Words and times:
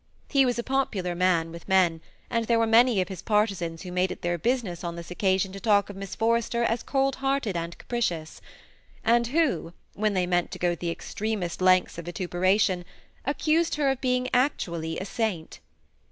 He 0.29 0.47
was 0.47 0.57
a 0.57 0.63
popular 0.63 1.13
man 1.13 1.51
with 1.51 1.67
men, 1.67 2.01
and 2.27 2.45
there 2.45 2.57
were 2.57 2.65
many 2.65 3.01
of 3.01 3.07
his 3.07 3.21
partisans 3.21 3.83
who 3.83 3.91
made 3.91 4.11
it 4.11 4.23
their 4.23 4.39
business 4.39 4.83
on 4.83 4.95
this 4.95 5.11
occasion 5.11 5.51
to 5.51 5.59
talk 5.59 5.91
of 5.91 5.95
Miss 5.95 6.15
Forrester 6.15 6.63
as 6.63 6.81
cold 6.81 7.17
hearted 7.17 7.55
and 7.55 7.77
capricious; 7.77 8.41
and 9.03 9.27
who, 9.27 9.73
when 9.93 10.15
they 10.15 10.25
meant 10.25 10.49
to 10.53 10.57
go 10.57 10.73
the 10.73 10.89
extremest 10.89 11.61
lengths 11.61 11.99
of 11.99 12.05
vituperation, 12.05 12.83
accused 13.25 13.75
her 13.75 13.91
of 13.91 14.01
being 14.01 14.27
actually 14.33 14.97
a 14.97 15.05
saint. 15.05 15.59